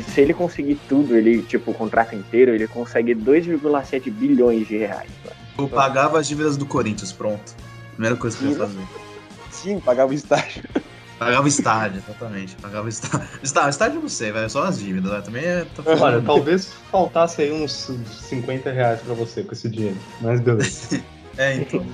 [0.00, 5.10] se ele conseguir tudo, ele, tipo, o contrato inteiro, ele consegue 2,7 bilhões de reais.
[5.24, 5.36] Mano.
[5.58, 7.54] Eu pagava as dívidas do Corinthians, pronto.
[7.92, 8.80] Primeira coisa que eu ia fazer.
[9.50, 10.62] Sim, pagava o estágio.
[11.18, 12.56] Pagava o estádio, exatamente.
[12.56, 13.28] Pagava o estádio.
[13.42, 14.50] Estádio, estádio eu não sei, velho.
[14.50, 15.20] Só as dívidas, né?
[15.20, 15.64] Também é.
[15.76, 17.92] Tá Olha, talvez faltasse aí uns
[18.28, 19.96] 50 reais pra você com esse dinheiro.
[20.20, 21.00] Mas beleza.
[21.38, 21.86] é, então.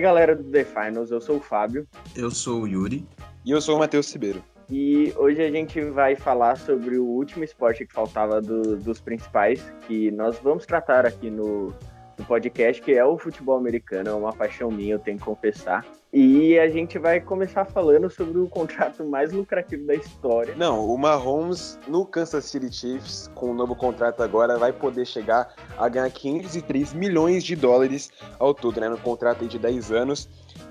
[0.00, 1.10] Aí, galera do The Finals.
[1.10, 1.86] Eu sou o Fábio.
[2.16, 3.06] Eu sou o Yuri.
[3.44, 4.42] E eu sou o Matheus Ribeiro.
[4.70, 9.60] E hoje a gente vai falar sobre o último esporte que faltava do, dos principais,
[9.86, 11.74] que nós vamos tratar aqui no, no
[12.30, 14.08] podcast, que é o futebol americano.
[14.08, 15.84] É uma paixão minha, eu tenho que confessar.
[16.12, 20.54] E a gente vai começar falando sobre o contrato mais lucrativo da história.
[20.56, 25.52] Não, o Mahomes no Kansas City Chiefs, com o novo contrato agora, vai poder chegar
[25.76, 28.88] a ganhar 503 milhões de dólares ao todo, né?
[28.88, 30.28] No contrato de 10 anos.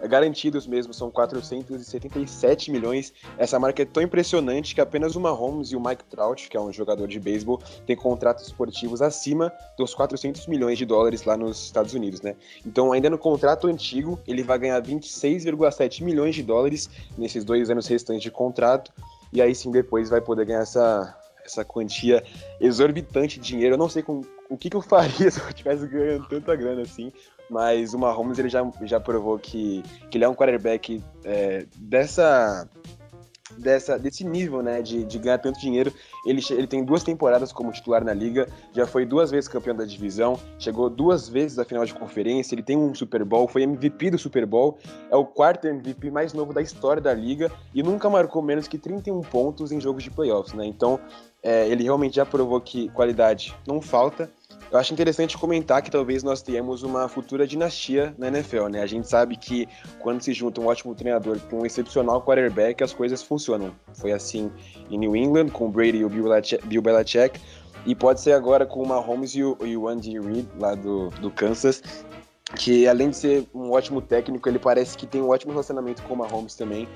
[0.08, 3.14] Garantidos mesmo, são 477 milhões.
[3.38, 6.62] Essa marca é tão impressionante que apenas o Mahomes e o Mike Trout, que é
[6.62, 11.66] um jogador de beisebol, têm contratos esportivos acima dos 400 milhões de dólares lá nos
[11.66, 12.36] Estados Unidos, né?
[12.66, 17.88] Então, ainda no contrato antigo, ele vai ganhar 26,7 milhões de dólares nesses dois anos
[17.88, 18.92] restantes de contrato.
[19.32, 22.24] E aí sim, depois vai poder ganhar essa, essa quantia
[22.60, 23.76] exorbitante de dinheiro.
[23.76, 26.82] Eu não sei com, o que, que eu faria se eu estivesse ganhando tanta grana
[26.82, 27.12] assim,
[27.50, 32.68] mas o Mahomes ele já, já provou que, que ele é um quarterback é, dessa,
[33.58, 35.94] dessa, desse nível, né, de, de ganhar tanto dinheiro.
[36.26, 39.86] Ele, ele tem duas temporadas como titular na liga, já foi duas vezes campeão da
[39.86, 44.12] divisão, chegou duas vezes à final de conferência, ele tem um Super Bowl, foi MVP
[44.12, 44.78] do Super Bowl,
[45.10, 48.78] é o quarto MVP mais novo da história da liga e nunca marcou menos que
[48.78, 50.66] 31 pontos em jogos de playoffs, né?
[50.66, 51.00] Então,
[51.42, 54.30] é, ele realmente já provou que qualidade não falta
[54.72, 58.82] eu acho interessante comentar que talvez nós tenhamos uma futura dinastia na NFL, né?
[58.82, 59.68] A gente sabe que
[60.00, 63.74] quando se junta um ótimo treinador com um excepcional quarterback, as coisas funcionam.
[63.96, 64.52] Foi assim
[64.92, 67.40] em New England, com o Brady e o Bill Belichick,
[67.86, 71.82] e pode ser agora com o Mahomes e o, Andy Reid, lá do, do Kansas,
[72.56, 76.14] que além de ser um ótimo técnico, ele parece que tem um ótimo relacionamento com
[76.14, 76.88] o Mahomes também.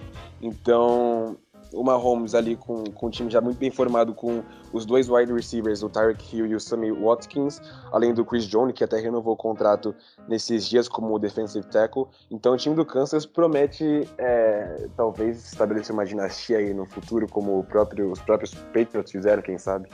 [0.42, 1.38] Então,
[1.74, 5.34] o Mahomes ali com, com um time já muito bem formado com os dois wide
[5.34, 7.62] receivers, o Tyreek Hill e o Sammy Watkins,
[7.92, 9.94] além do Chris Jones, que até renovou o contrato
[10.28, 12.06] nesses dias como defensive tackle.
[12.30, 17.64] Então o time do Kansas promete é, talvez estabelecer uma dinastia aí no futuro, como
[17.64, 19.90] próprio, os próprios Patriots fizeram, quem sabe.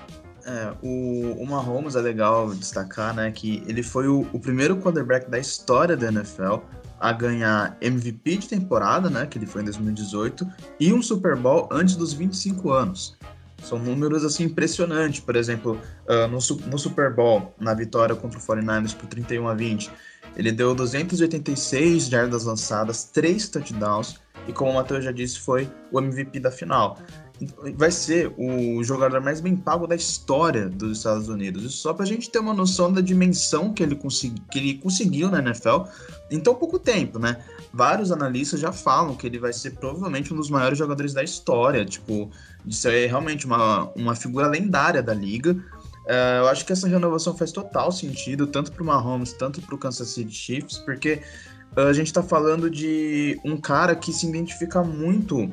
[0.46, 5.30] É, o, o Mahomes é legal destacar, né, que ele foi o, o primeiro quarterback
[5.30, 6.58] da história da NFL
[7.00, 10.48] a ganhar MVP de temporada, né, que ele foi em 2018,
[10.80, 13.18] e um Super Bowl antes dos 25 anos.
[13.64, 15.20] São números assim impressionantes.
[15.20, 16.40] Por exemplo, uh, no,
[16.70, 19.92] no, Super Bowl, na vitória contra o 49ers por 31 a 20,
[20.36, 26.00] ele deu 286 jardas lançadas, 3 touchdowns, e como o Matheus já disse, foi o
[26.00, 26.98] MVP da final
[27.76, 31.64] vai ser o jogador mais bem pago da história dos Estados Unidos.
[31.64, 34.74] Isso só para a gente ter uma noção da dimensão que ele, consegui, que ele
[34.76, 35.84] conseguiu na NFL
[36.30, 37.38] em tão pouco tempo, né?
[37.74, 41.86] Vários analistas já falam que ele vai ser provavelmente um dos maiores jogadores da história,
[41.86, 42.30] tipo,
[42.66, 45.52] de ser realmente uma, uma figura lendária da liga.
[45.54, 49.76] Uh, eu acho que essa renovação faz total sentido, tanto para o Mahomes, tanto para
[49.76, 51.22] o Kansas City Chiefs, porque
[51.78, 55.50] uh, a gente está falando de um cara que se identifica muito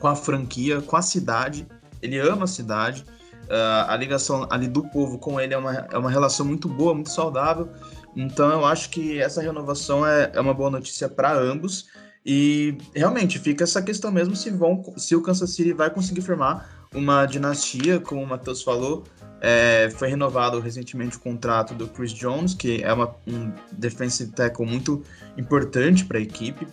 [0.00, 1.68] com a franquia, com a cidade.
[2.02, 3.04] Ele ama a cidade.
[3.44, 6.94] Uh, a ligação ali do povo com ele é uma, é uma relação muito boa,
[6.94, 7.68] muito saudável.
[8.16, 11.88] Então eu acho que essa renovação é, é uma boa notícia para ambos.
[12.24, 16.88] E realmente fica essa questão mesmo se vão se o Kansas City vai conseguir formar
[16.94, 19.04] uma dinastia, como o Matheus falou.
[19.40, 24.66] É, foi renovado recentemente o contrato do Chris Jones, que é uma, um defensive tackle
[24.66, 25.02] muito
[25.36, 26.66] importante para a equipe.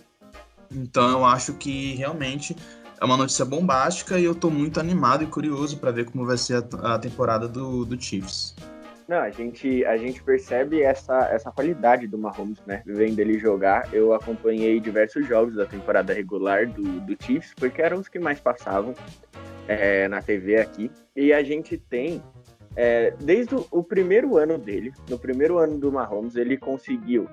[0.70, 2.54] Então eu acho que realmente
[3.00, 6.36] é uma notícia bombástica e eu tô muito animado e curioso para ver como vai
[6.36, 8.54] ser a, a, temporada do, do Chiefs.
[9.06, 12.82] Não, a gente, a gente percebe essa, essa qualidade do Mahomes, né?
[12.84, 13.88] Vendo ele jogar.
[13.92, 18.38] Eu acompanhei diversos jogos da temporada regular do, do Chiefs, porque eram os que mais
[18.38, 18.94] passavam
[19.66, 20.90] é, na TV aqui.
[21.16, 22.22] E a gente tem,
[22.76, 27.26] é, desde o, o, primeiro ano dele, no primeiro ano do Mahomes, ele conseguiu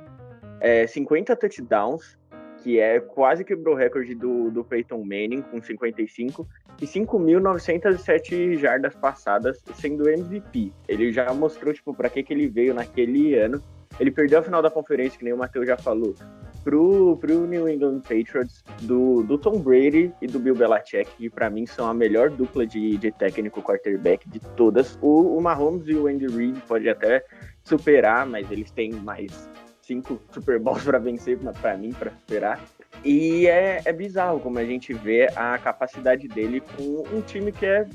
[0.61, 2.17] é, 50 touchdowns,
[2.65, 6.47] que é quase quebrou o recorde do, do Peyton Manning com 55
[6.81, 10.73] e 5.907 jardas passadas sendo MVP.
[10.87, 13.61] Ele já mostrou tipo para que que ele veio naquele ano.
[13.99, 16.15] Ele perdeu a final da conferência, que nem o Matheus já falou,
[16.63, 21.51] pro, pro New England Patriots do, do Tom Brady e do Bill Belichick, que para
[21.51, 24.97] mim são a melhor dupla de, de técnico quarterback de todas.
[25.03, 27.23] O, o Mahomes e o Andy Reid pode até
[27.63, 29.47] superar, mas eles têm mais
[29.85, 32.63] cinco Super Bowls para vencer, para mim, para superar.
[33.03, 37.65] E é, é bizarro como a gente vê a capacidade dele com um time que
[37.65, 37.87] é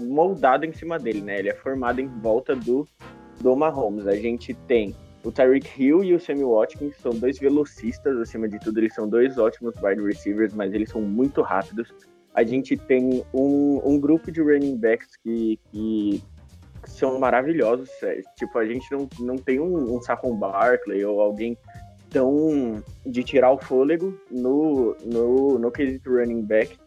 [0.00, 1.38] moldado em cima dele, né?
[1.38, 2.86] Ele é formado em volta do,
[3.40, 4.06] do Mahomes.
[4.06, 4.94] A gente tem
[5.24, 9.08] o Tyreek Hill e o Sammy Watkins, são dois velocistas, acima de tudo, eles são
[9.08, 11.92] dois ótimos wide receivers, mas eles são muito rápidos.
[12.34, 16.22] A gente tem um, um grupo de running backs que, que
[16.84, 17.90] são maravilhosos.
[18.02, 21.56] É, tipo, a gente não, não tem um, um Saquon Barkley ou alguém
[22.10, 26.78] tão de tirar o fôlego no, no, no quesito running back,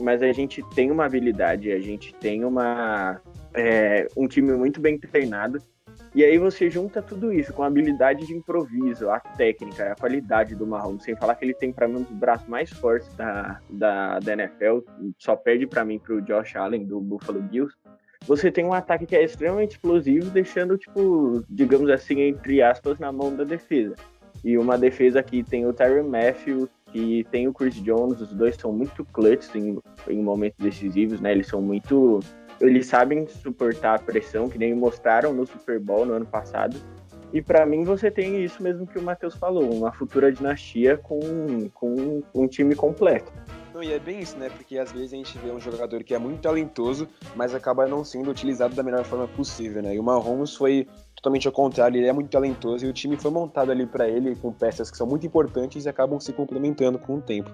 [0.00, 3.20] mas a gente tem uma habilidade, a gente tem uma,
[3.54, 5.62] é, um time muito bem treinado.
[6.14, 10.54] E aí você junta tudo isso com a habilidade de improviso, a técnica, a qualidade
[10.54, 13.60] do Mahomes, sem falar que ele tem para mim um dos braços mais fortes da,
[13.68, 14.78] da, da NFL,
[15.18, 17.76] só perde para mim pro Josh Allen do Buffalo Bills
[18.28, 23.10] você tem um ataque que é extremamente explosivo, deixando, tipo, digamos assim, entre aspas, na
[23.10, 23.94] mão da defesa.
[24.44, 28.54] E uma defesa que tem o Tyron Matthew, que tem o Chris Jones, os dois
[28.56, 31.32] são muito clutch em, em momentos decisivos, né?
[31.32, 32.20] Eles são muito.
[32.60, 36.76] Eles sabem suportar a pressão, que nem mostraram no Super Bowl no ano passado.
[37.32, 41.68] E para mim você tem isso mesmo que o Matheus falou, uma futura dinastia com,
[41.74, 43.32] com um time completo.
[43.78, 44.50] Não, e é bem isso, né?
[44.50, 48.04] Porque às vezes a gente vê um jogador que é muito talentoso, mas acaba não
[48.04, 49.94] sendo utilizado da melhor forma possível, né?
[49.94, 53.30] E o Mahomes foi totalmente ao contrário, ele é muito talentoso e o time foi
[53.30, 57.18] montado ali para ele com peças que são muito importantes e acabam se complementando com
[57.18, 57.52] o tempo.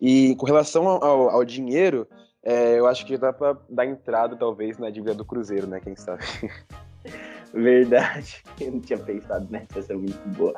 [0.00, 2.08] E com relação ao, ao dinheiro,
[2.42, 5.78] é, eu acho que dá para dar entrada talvez na dívida do Cruzeiro, né?
[5.78, 6.24] Quem sabe?
[7.52, 10.54] Verdade, eu não tinha pensado nessa, essa é muito boa.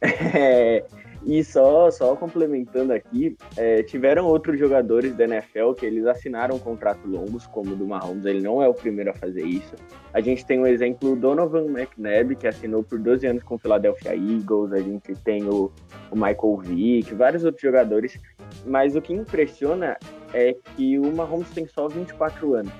[0.00, 0.84] É,
[1.24, 7.04] e só, só complementando aqui, é, tiveram outros jogadores da NFL que eles assinaram contratos
[7.04, 9.74] longos, como o do Mahomes, ele não é o primeiro a fazer isso.
[10.14, 13.58] A gente tem o exemplo do Donovan McNabb, que assinou por 12 anos com o
[13.58, 15.70] Philadelphia Eagles, a gente tem o,
[16.10, 18.18] o Michael Vick, vários outros jogadores,
[18.64, 19.98] mas o que impressiona
[20.32, 22.72] é que o Mahomes tem só 24 anos.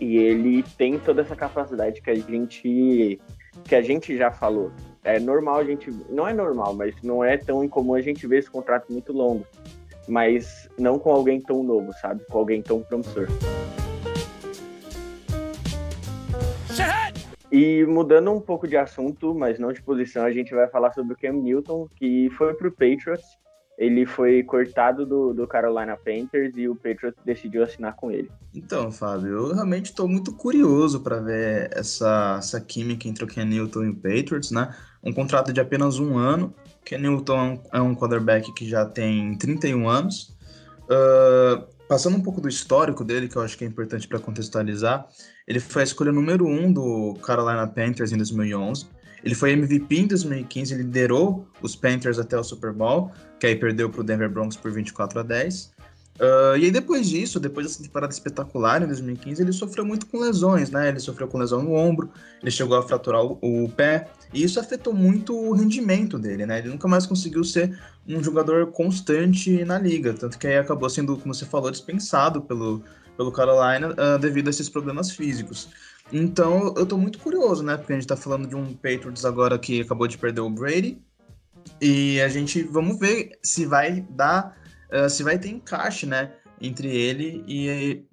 [0.00, 3.20] E ele tem toda essa capacidade que a gente
[3.62, 4.72] que a gente já falou
[5.04, 5.90] é normal a gente.
[6.08, 9.46] Não é normal, mas não é tão incomum a gente ver esse contrato muito longo.
[10.08, 12.24] Mas não com alguém tão novo, sabe?
[12.26, 13.28] Com alguém tão promissor.
[17.52, 21.14] E mudando um pouco de assunto, mas não de posição, a gente vai falar sobre
[21.14, 23.38] o Cam Newton, que foi pro Patriots
[23.76, 28.30] ele foi cortado do, do Carolina Panthers e o Patriots decidiu assinar com ele.
[28.54, 33.44] Então, Fábio, eu realmente estou muito curioso para ver essa, essa química entre o Ken
[33.44, 34.74] Newton e o Patriots, né?
[35.02, 36.54] Um contrato de apenas um ano.
[36.84, 40.36] Ken Newton é um quarterback que já tem 31 anos.
[40.84, 45.06] Uh, passando um pouco do histórico dele, que eu acho que é importante para contextualizar,
[45.46, 48.86] ele foi a escolha número um do Carolina Panthers em 2011.
[49.24, 53.10] Ele foi MVP em 2015, liderou os Panthers até o Super Bowl,
[53.40, 55.72] que aí perdeu para o Denver Broncos por 24 a 10.
[56.20, 60.20] Uh, e aí depois disso, depois dessa temporada espetacular em 2015, ele sofreu muito com
[60.20, 60.90] lesões, né?
[60.90, 64.60] Ele sofreu com lesão no ombro, ele chegou a fraturar o, o, pé, e isso
[64.60, 66.58] afetou muito o rendimento dele, né?
[66.58, 67.76] Ele nunca mais conseguiu ser
[68.06, 72.84] um jogador constante na liga, tanto que aí acabou sendo, como você falou, dispensado pelo,
[73.16, 75.68] pelo Carolina uh, devido a esses problemas físicos.
[76.16, 77.76] Então, eu tô muito curioso, né?
[77.76, 81.02] Porque a gente tá falando de um Patriots agora que acabou de perder o Brady.
[81.80, 84.56] E a gente, vamos ver se vai dar,
[84.92, 86.32] uh, se vai ter encaixe, né?
[86.60, 88.04] Entre ele e,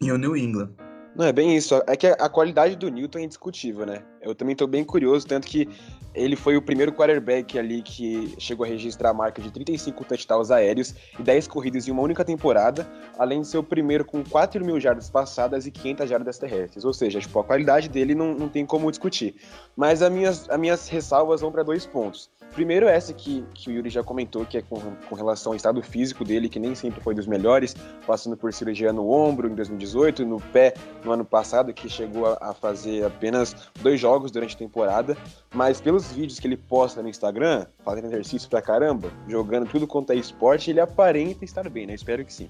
[0.00, 0.72] e o New England.
[1.14, 1.80] Não, é bem isso.
[1.86, 4.02] É que a qualidade do Newton é indiscutível, né?
[4.20, 5.68] Eu também tô bem curioso, tanto que
[6.16, 10.50] ele foi o primeiro quarterback ali que chegou a registrar a marca de 35 touchdowns
[10.50, 14.64] aéreos e 10 corridas em uma única temporada, além de ser o primeiro com 4
[14.64, 16.84] mil jardas passadas e 500 jardas terrestres.
[16.84, 19.36] Ou seja, tipo, a qualidade dele não, não tem como discutir.
[19.76, 22.30] Mas as minhas, as minhas ressalvas vão para dois pontos.
[22.52, 25.82] Primeiro, essa que, que o Yuri já comentou, que é com, com relação ao estado
[25.82, 27.76] físico dele, que nem sempre foi dos melhores,
[28.06, 30.72] passando por cirurgia no ombro em 2018, no pé
[31.04, 35.16] no ano passado, que chegou a, a fazer apenas dois jogos durante a temporada.
[35.54, 40.12] Mas pelos vídeos que ele posta no Instagram, fazendo exercício pra caramba, jogando tudo quanto
[40.12, 41.94] é esporte, ele aparenta estar bem, né?
[41.94, 42.48] Espero que sim.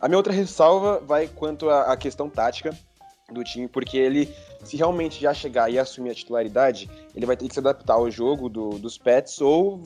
[0.00, 2.76] A minha outra ressalva vai quanto à, à questão tática
[3.32, 4.28] do time, porque ele,
[4.62, 8.10] se realmente já chegar e assumir a titularidade, ele vai ter que se adaptar ao
[8.10, 9.80] jogo do, dos Pets ou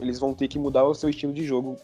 [0.00, 1.76] eles vão ter que mudar o seu estilo de jogo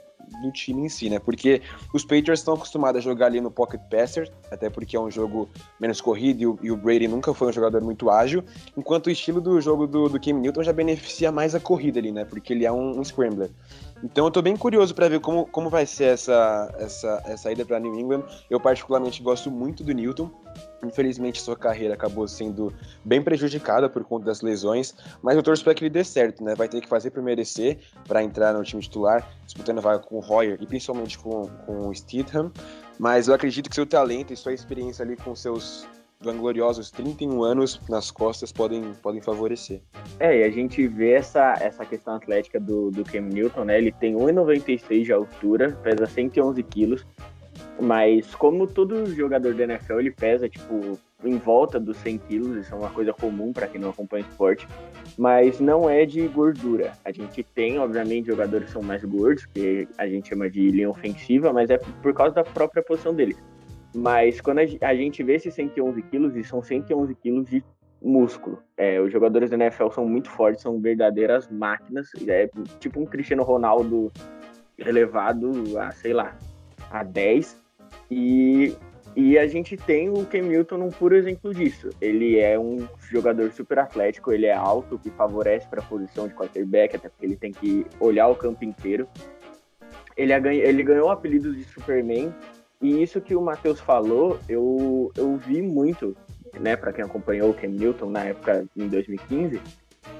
[0.42, 1.18] do time em si, né?
[1.18, 5.10] Porque os Patriots estão acostumados a jogar ali no pocket passer, até porque é um
[5.10, 5.48] jogo
[5.80, 8.42] menos corrido e o, e o Brady nunca foi um jogador muito ágil,
[8.76, 12.12] enquanto o estilo do jogo do, do Cam Newton já beneficia mais a corrida ali,
[12.12, 12.24] né?
[12.24, 13.50] Porque ele é um, um scrambler.
[14.02, 17.64] Então eu tô bem curioso para ver como, como vai ser essa, essa, essa ida
[17.64, 18.24] para New England.
[18.50, 20.30] Eu particularmente gosto muito do Newton.
[20.84, 22.72] Infelizmente sua carreira acabou sendo
[23.04, 26.54] bem prejudicada por conta das lesões, mas eu torço para que ele dê certo, né?
[26.54, 30.24] Vai ter que fazer por merecer para entrar no time titular, disputando vaga com o
[30.24, 32.52] Hoyer e principalmente com, com o Steedham.
[32.98, 35.86] Mas eu acredito que seu talento e sua experiência ali com seus
[36.20, 39.82] vangloriosos 31 anos nas costas podem, podem favorecer.
[40.18, 43.78] É, e a gente vê essa, essa questão atlética do, do Cam Newton, né?
[43.78, 47.06] Ele tem 1,96 de altura, pesa 111 quilos,
[47.80, 52.74] mas como todo jogador da NFL, ele pesa, tipo, em volta dos 100 quilos, isso
[52.74, 54.66] é uma coisa comum para quem não acompanha esporte,
[55.18, 56.92] mas não é de gordura.
[57.04, 60.90] A gente tem, obviamente, jogadores que são mais gordos, que a gente chama de linha
[60.90, 63.36] ofensiva, mas é por causa da própria posição deles.
[63.94, 67.64] Mas quando a gente vê esses 111 quilos, e são 111 quilos de
[68.02, 68.62] músculo.
[68.76, 72.10] É, os jogadores da NFL são muito fortes, são verdadeiras máquinas.
[72.26, 74.12] É tipo um Cristiano Ronaldo
[74.78, 76.36] elevado a, sei lá,
[76.90, 77.65] a 10.
[78.10, 78.74] E,
[79.14, 81.90] e a gente tem o Cam Newton um puro exemplo disso.
[82.00, 86.34] Ele é um jogador super atlético, ele é alto, que favorece para a posição de
[86.34, 89.08] quarterback, até porque ele tem que olhar o campo inteiro.
[90.16, 92.32] Ele, ele ganhou o apelido de Superman
[92.80, 96.16] e isso que o Matheus falou, eu, eu vi muito,
[96.60, 99.60] né, para quem acompanhou o Cam Newton na época em 2015,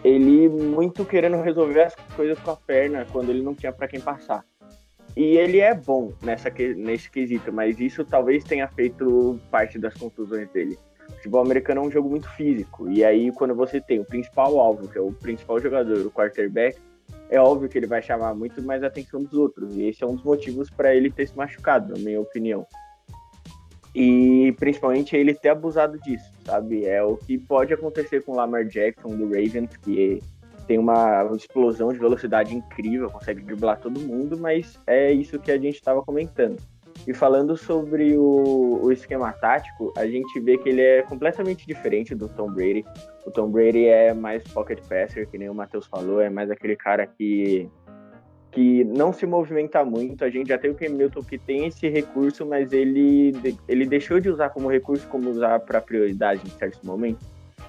[0.02, 4.00] ele muito querendo resolver as coisas com a perna quando ele não tinha para quem
[4.00, 4.44] passar.
[5.16, 10.48] E ele é bom nessa, nesse quesito, mas isso talvez tenha feito parte das conclusões
[10.50, 10.78] dele.
[11.08, 14.60] O futebol americano é um jogo muito físico, e aí quando você tem o principal
[14.60, 16.78] alvo, que é o principal jogador, o quarterback,
[17.30, 19.74] é óbvio que ele vai chamar muito mais atenção dos outros.
[19.76, 22.66] E esse é um dos motivos para ele ter se machucado, na minha opinião.
[23.94, 26.84] E principalmente ele ter abusado disso, sabe?
[26.84, 30.22] É o que pode acontecer com o Lamar Jackson do Ravens, que
[30.66, 35.58] tem uma explosão de velocidade incrível, consegue driblar todo mundo, mas é isso que a
[35.58, 36.56] gente estava comentando.
[37.06, 42.14] E falando sobre o, o, esquema tático, a gente vê que ele é completamente diferente
[42.14, 42.84] do Tom Brady.
[43.24, 46.74] O Tom Brady é mais pocket passer, que nem o Matheus falou, é mais aquele
[46.74, 47.68] cara que,
[48.50, 50.24] que não se movimenta muito.
[50.24, 53.32] A gente já tem o Cam Newton que tem esse recurso, mas ele,
[53.68, 57.24] ele deixou de usar como recurso, como usar para prioridade em certos momentos,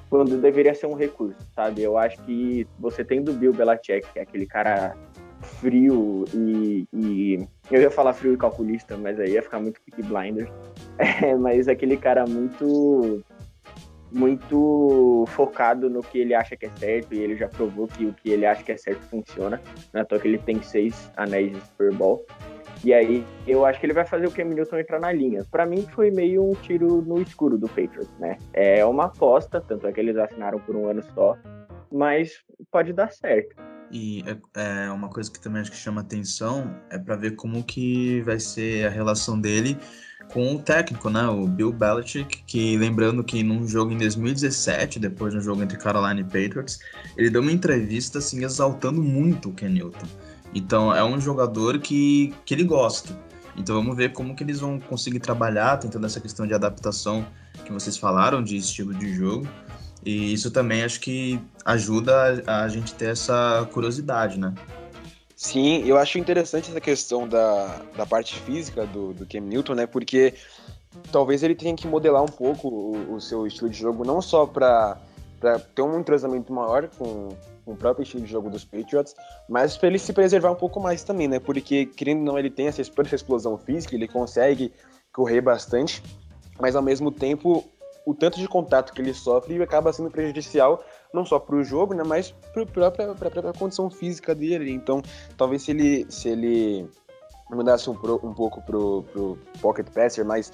[0.10, 1.84] quando deveria ser um recurso, sabe?
[1.84, 4.96] Eu acho que você tem do Bill Belichick, que é aquele cara
[5.42, 10.04] frio e, e, eu ia falar frio e calculista, mas aí ia ficar muito Peaky
[10.04, 10.50] Blinders.
[11.00, 13.24] É, mas aquele cara muito
[14.12, 18.14] muito focado no que ele acha que é certo e ele já provou que o
[18.14, 19.62] que ele acha que é certo funciona.
[19.94, 22.26] Na toa que ele tem seis anéis de Super Bowl.
[22.84, 25.44] E aí eu acho que ele vai fazer o Cam Newton entrar na linha.
[25.50, 28.38] Para mim foi meio um tiro no escuro do Patriots, né?
[28.54, 31.38] É uma aposta, tanto é que eles assinaram por um ano só,
[31.92, 33.56] mas pode dar certo.
[33.92, 34.24] E
[34.56, 38.22] é, é uma coisa que também acho que chama atenção é para ver como que
[38.22, 39.78] vai ser a relação dele
[40.32, 45.32] com o técnico, né, o Bill Belichick, que lembrando que num jogo em 2017, depois
[45.32, 46.80] de um jogo entre Carolina e Patriots,
[47.16, 50.06] ele deu uma entrevista assim exaltando muito o Ken Newton.
[50.54, 53.18] Então é um jogador que, que ele gosta.
[53.56, 57.26] Então vamos ver como que eles vão conseguir trabalhar, tentando essa questão de adaptação
[57.66, 59.48] que vocês falaram, de estilo de jogo.
[60.06, 64.54] E isso também acho que ajuda a, a gente ter essa curiosidade, né?
[65.36, 69.86] Sim, eu acho interessante essa questão da, da parte física do, do Cam Newton, né?
[69.86, 70.34] Porque
[71.12, 74.46] talvez ele tenha que modelar um pouco o, o seu estilo de jogo, não só
[74.46, 74.98] para
[75.76, 77.30] ter um entrosamento maior com,
[77.68, 79.14] com, o próprio estilo de jogo dos Patriots,
[79.50, 81.40] mas para ele se preservar um pouco mais também, né?
[81.40, 84.74] Porque, querendo ou não, ele tem essa, explosão física, ele consegue
[85.14, 86.02] correr bastante,
[86.60, 87.64] mas ao mesmo tempo
[88.06, 90.82] o tanto de contato que ele sofre acaba sendo prejudicial
[91.14, 92.66] não só para o jogo, né, mas para a
[93.16, 94.72] própria, condição física dele.
[94.72, 95.02] Então,
[95.36, 96.90] talvez se ele, se ele
[97.50, 100.52] mudasse um, pro, um pouco pro, pro pocket passer, mas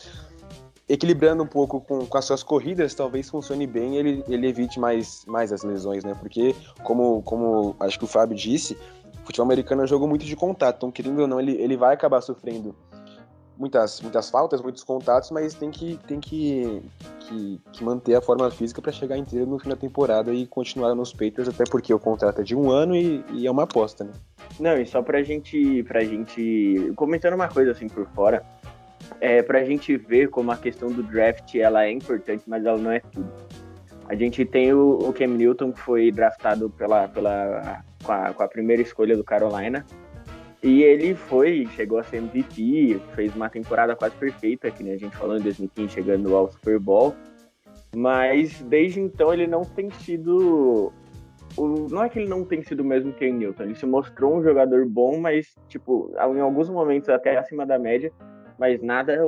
[0.87, 5.25] equilibrando um pouco com, com as suas corridas, talvez funcione bem ele, ele evite mais,
[5.25, 6.13] mais as lesões, né?
[6.19, 8.77] Porque, como, como acho que o Fábio disse,
[9.21, 11.77] o futebol americano é um jogo muito de contato, então, querendo ou não, ele, ele
[11.77, 12.75] vai acabar sofrendo
[13.57, 16.81] muitas, muitas faltas, muitos contatos, mas tem que, tem que,
[17.19, 20.93] que, que manter a forma física para chegar inteiro no fim da temporada e continuar
[20.95, 24.03] nos Patriots, até porque o contrato é de um ano e, e, é uma aposta,
[24.03, 24.11] né?
[24.59, 26.91] Não, e só pra gente, pra gente.
[26.95, 28.45] Comentando uma coisa assim por fora,
[29.19, 32.77] é, para a gente ver como a questão do draft ela é importante, mas ela
[32.77, 33.31] não é tudo.
[34.07, 38.43] A gente tem o, o Cam Newton, que foi draftado pela, pela, com, a, com
[38.43, 39.85] a primeira escolha do Carolina.
[40.61, 44.97] E ele foi, chegou a ser MVP, fez uma temporada quase perfeita, que nem a
[44.97, 47.13] gente falou em 2015, chegando ao Super Bowl.
[47.95, 50.91] Mas desde então ele não tem sido.
[51.57, 54.37] Não é que ele não tem sido o mesmo que o Newton, ele se mostrou
[54.37, 58.11] um jogador bom, mas, tipo, em alguns momentos até acima da média,
[58.63, 59.19] mas nada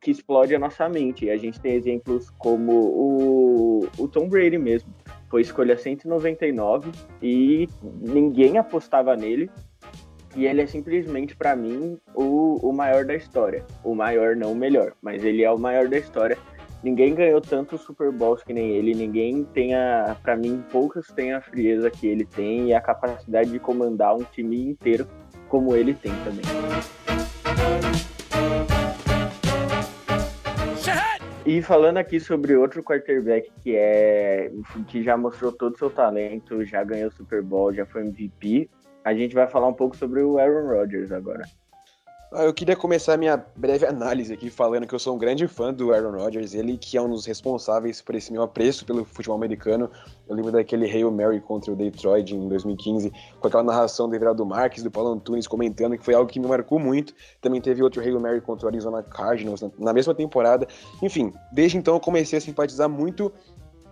[0.00, 1.28] que explode a nossa mente.
[1.28, 4.94] A gente tem exemplos como o, o Tom Brady mesmo.
[5.28, 7.68] Foi escolha 199 e
[8.00, 9.50] ninguém apostava nele.
[10.36, 13.64] E ele é simplesmente, para mim, o, o maior da história.
[13.82, 16.38] O maior, não o melhor, mas ele é o maior da história
[16.80, 21.32] ninguém ganhou tantos Super Bowls que nem ele, ninguém tem a, para mim, poucos têm
[21.32, 25.04] a frieza que ele tem e a capacidade de comandar um time inteiro
[25.48, 26.44] como ele tem também.
[31.48, 34.52] E falando aqui sobre outro quarterback que é
[34.86, 38.68] que já mostrou todo o seu talento, já ganhou Super Bowl, já foi MVP,
[39.02, 41.48] a gente vai falar um pouco sobre o Aaron Rodgers agora.
[42.30, 45.72] Ah, eu queria começar minha breve análise aqui falando que eu sou um grande fã
[45.72, 49.34] do Aaron Rodgers, ele que é um dos responsáveis por esse meu apreço pelo futebol
[49.34, 49.90] americano.
[50.28, 54.44] Eu lembro daquele Hail Mary contra o Detroit em 2015, com aquela narração do Everaldo
[54.44, 57.14] Marques, do Paulo Antunes comentando, que foi algo que me marcou muito.
[57.40, 60.68] Também teve outro Hail Mary contra o Arizona Cardinals na mesma temporada.
[61.02, 63.32] Enfim, desde então eu comecei a simpatizar muito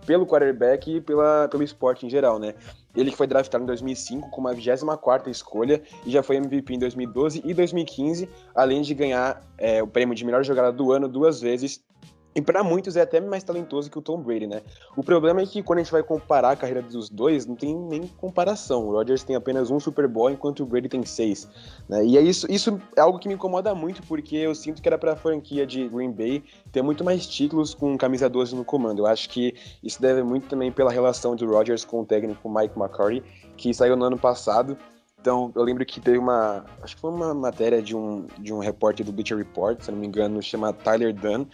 [0.07, 2.55] pelo quarterback e pela, pelo esporte em geral, né?
[2.95, 7.43] Ele foi draftado em 2005 com uma 24ª escolha e já foi MVP em 2012
[7.45, 11.83] e 2015, além de ganhar é, o prêmio de melhor jogada do ano duas vezes
[12.37, 14.61] e para muitos é até mais talentoso que o Tom Brady, né?
[14.95, 17.75] O problema é que quando a gente vai comparar a carreira dos dois, não tem
[17.75, 18.85] nem comparação.
[18.85, 21.49] O Rodgers tem apenas um Super Bowl, enquanto o Brady tem seis.
[21.89, 22.05] Né?
[22.05, 24.99] E é isso, isso é algo que me incomoda muito, porque eu sinto que era
[24.99, 28.99] para a franquia de Green Bay ter muito mais títulos com camisa 12 no comando.
[28.99, 32.77] Eu acho que isso deve muito também pela relação do Rodgers com o técnico Mike
[32.77, 33.23] McCarthy,
[33.57, 34.77] que saiu no ano passado.
[35.19, 36.63] Então, eu lembro que teve uma.
[36.81, 39.97] Acho que foi uma matéria de um, de um repórter do Bleacher Report, se não
[39.97, 41.45] me engano, chama Tyler Dunn,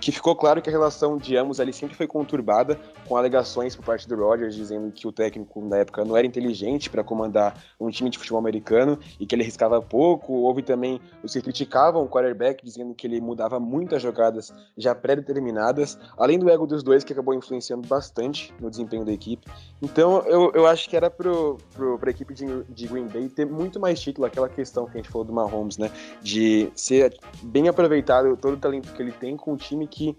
[0.00, 3.84] que ficou claro que a relação de ambos ali sempre foi conturbada, com alegações por
[3.84, 7.90] parte do Rodgers dizendo que o técnico na época não era inteligente para comandar um
[7.90, 10.32] time de futebol americano e que ele arriscava pouco.
[10.32, 15.98] Houve também os que criticavam o quarterback, dizendo que ele mudava muitas jogadas já pré-determinadas,
[16.16, 19.46] além do ego dos dois, que acabou influenciando bastante no desempenho da equipe.
[19.82, 23.78] Então eu, eu acho que era para a equipe de, de Green Bay ter muito
[23.78, 25.90] mais título, aquela questão que a gente falou do Mahomes, né?
[26.22, 30.16] De ser bem aproveitado todo o talento que ele tem com o time que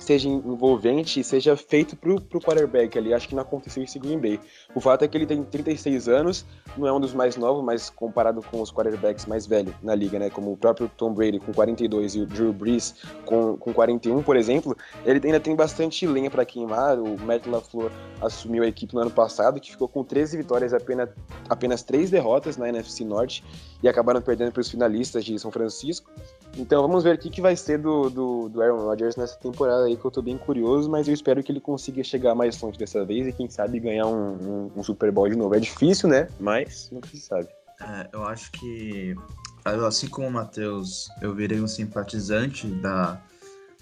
[0.00, 3.12] seja envolvente e seja feito pro, pro quarterback ali.
[3.12, 4.40] Acho que não aconteceu isso em Green Bay.
[4.74, 6.46] O fato é que ele tem 36 anos,
[6.76, 10.18] não é um dos mais novos, mas comparado com os quarterbacks mais velhos na liga,
[10.18, 10.30] né?
[10.30, 12.94] Como o próprio Tom Brady com 42 e o Drew Brees
[13.26, 16.98] com, com 41, por exemplo, ele ainda tem bastante lenha para queimar.
[16.98, 21.10] O Matt LaFleur assumiu a equipe no ano passado, que ficou com 13 vitórias apenas,
[21.48, 23.44] apenas 3 derrotas na NFC Norte
[23.82, 26.10] e acabaram perdendo para os finalistas de São Francisco.
[26.56, 29.84] Então vamos ver o que, que vai ser do, do, do Aaron Rodgers nessa temporada
[29.84, 32.78] aí, que eu tô bem curioso, mas eu espero que ele consiga chegar mais longe
[32.78, 35.54] dessa vez e quem sabe ganhar um, um, um Super Bowl de novo.
[35.54, 36.28] É difícil, né?
[36.38, 37.48] Mas nunca se sabe.
[37.80, 39.14] É, eu acho que,
[39.64, 43.20] assim como o Matheus, eu virei um simpatizante da,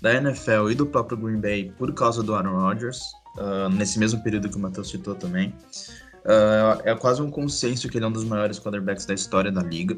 [0.00, 3.00] da NFL e do próprio Green Bay por causa do Aaron Rodgers,
[3.38, 5.52] uh, nesse mesmo período que o Matheus citou também.
[6.24, 9.62] Uh, é quase um consenso que ele é um dos maiores quarterbacks da história da
[9.62, 9.96] liga.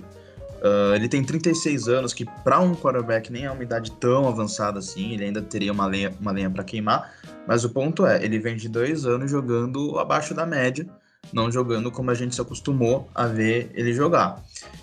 [0.61, 4.79] Uh, ele tem 36 anos, que para um quarterback nem é uma idade tão avançada
[4.79, 7.15] assim, ele ainda teria uma lenha, uma lenha para queimar.
[7.47, 10.87] Mas o ponto é, ele vem de dois anos jogando abaixo da média,
[11.33, 14.43] não jogando como a gente se acostumou a ver ele jogar.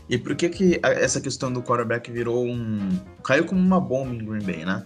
[0.10, 2.90] E por que, que essa questão do quarterback virou um.
[3.24, 4.84] caiu como uma bomba em Green Bay, né?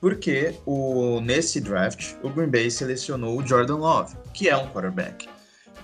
[0.00, 5.28] Porque o, nesse draft, o Green Bay selecionou o Jordan Love, que é um quarterback.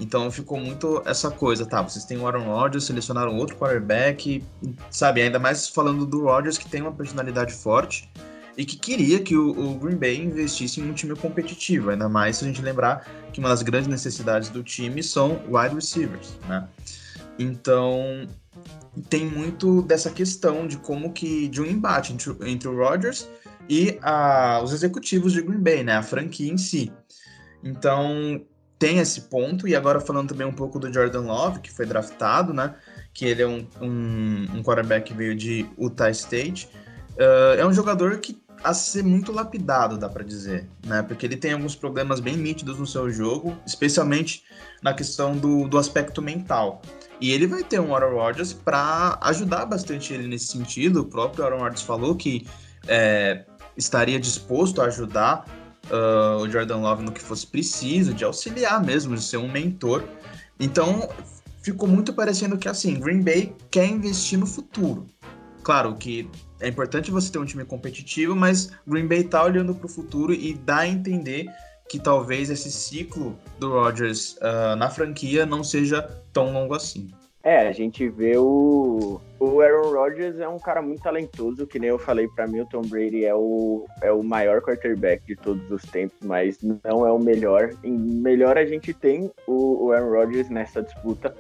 [0.00, 1.83] Então ficou muito essa coisa, tá?
[1.83, 4.42] Vocês têm o Aaron Rodgers, selecionaram outro quarterback,
[4.90, 5.22] sabe?
[5.22, 8.11] Ainda mais falando do Rodgers, que tem uma personalidade forte
[8.57, 12.37] e que queria que o, o, Green Bay investisse em um time competitivo, ainda mais
[12.37, 16.68] se a gente lembrar que uma das grandes necessidades do time são wide receivers, né?
[17.38, 18.26] Então
[19.09, 23.26] tem muito dessa questão de como que de um embate entre, entre o Rodgers
[23.68, 25.96] e a, os executivos de Green Bay, né?
[25.96, 26.92] A franquia em si.
[27.64, 28.42] Então
[28.83, 32.53] tem esse ponto, e agora falando também um pouco do Jordan Love, que foi draftado,
[32.53, 32.75] né?
[33.14, 36.68] Que ele é um, um, um quarterback que veio de Utah State.
[37.12, 41.01] Uh, é um jogador que a ser muito lapidado, dá para dizer, né?
[41.01, 44.42] Porque ele tem alguns problemas bem nítidos no seu jogo, especialmente
[44.83, 46.83] na questão do, do aspecto mental.
[47.21, 51.03] E ele vai ter um Aaron Rodgers para ajudar bastante ele nesse sentido.
[51.03, 52.49] O próprio Aaron Rodgers falou que
[52.88, 53.45] é,
[53.77, 59.14] estaria disposto a ajudar uh, o Jordan Love no que fosse preciso, de auxiliar mesmo,
[59.14, 60.05] de ser um mentor.
[60.59, 61.09] Então,
[61.62, 65.07] ficou muito parecendo que assim, Green Bay quer investir no futuro.
[65.62, 66.29] Claro que
[66.61, 70.33] é importante você ter um time competitivo, mas Green Bay tá olhando para o futuro
[70.33, 71.47] e dá a entender
[71.88, 77.11] que talvez esse ciclo do Rodgers uh, na franquia não seja tão longo assim.
[77.44, 81.90] É, a gente vê o, o Aaron Rodgers é um cara muito talentoso, que nem
[81.90, 85.68] eu falei para mim, o Tom Brady é o, é o maior quarterback de todos
[85.68, 87.70] os tempos, mas não é o melhor.
[87.83, 91.35] Em melhor a gente tem o, o Aaron Rodgers nessa disputa.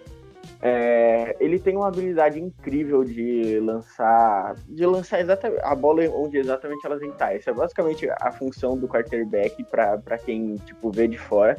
[0.60, 6.84] É, ele tem uma habilidade incrível de lançar, de lançar exatamente a bola onde exatamente
[6.84, 7.34] ela tem que estar.
[7.34, 11.56] Essa é basicamente a função do quarterback para quem tipo vê de fora.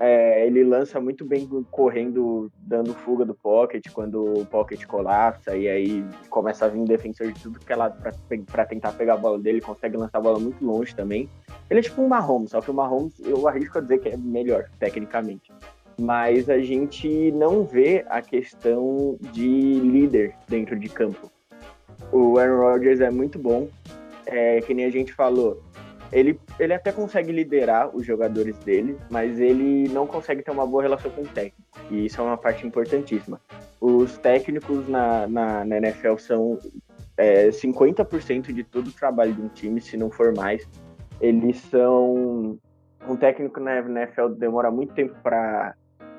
[0.00, 5.68] É, ele lança muito bem correndo, dando fuga do pocket quando o pocket colapsa e
[5.68, 8.02] aí começa a vir defensor de tudo que é lado
[8.50, 11.28] para tentar pegar a bola dele, consegue lançar a bola muito longe também.
[11.70, 14.16] Ele é tipo um Mahomes, só que o Mahomes eu arrisco a dizer que é
[14.16, 15.52] melhor tecnicamente.
[15.98, 21.30] Mas a gente não vê a questão de líder dentro de campo.
[22.10, 23.68] O Aaron Rodgers é muito bom,
[24.26, 25.62] é, que nem a gente falou,
[26.14, 30.84] ele, ele até consegue liderar os jogadores dele, mas ele não consegue ter uma boa
[30.84, 31.58] relação com o técnico.
[31.90, 33.40] E isso é uma parte importantíssima.
[33.80, 36.58] Os técnicos na, na, na NFL são
[37.16, 40.66] é, 50% de todo o trabalho de um time, se não for mais.
[41.20, 42.56] Eles são.
[43.06, 45.74] Um técnico na NFL demora muito tempo para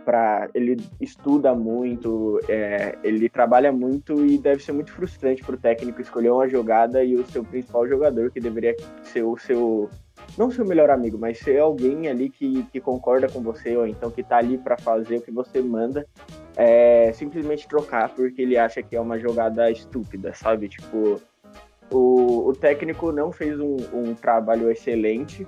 [0.05, 5.57] para ele estuda muito, é, ele trabalha muito e deve ser muito frustrante para o
[5.57, 9.89] técnico escolher uma jogada e o seu principal jogador, que deveria ser o seu,
[10.37, 14.11] não seu melhor amigo, mas ser alguém ali que, que concorda com você, ou então
[14.11, 16.05] que está ali para fazer o que você manda,
[16.55, 20.69] é, simplesmente trocar porque ele acha que é uma jogada estúpida, sabe?
[20.69, 21.19] Tipo,
[21.91, 25.47] o, o técnico não fez um, um trabalho excelente,